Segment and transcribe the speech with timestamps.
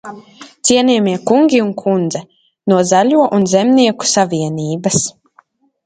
[0.69, 2.23] Cienījamie kungi un kundze
[2.73, 5.09] no Zaļo un zemnieku savienības!